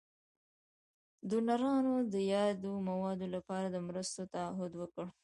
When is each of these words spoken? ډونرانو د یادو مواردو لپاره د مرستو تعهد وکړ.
ډونرانو 1.29 1.95
د 2.13 2.15
یادو 2.33 2.71
مواردو 2.89 3.27
لپاره 3.35 3.67
د 3.69 3.77
مرستو 3.87 4.21
تعهد 4.35 4.71
وکړ. 4.77 5.05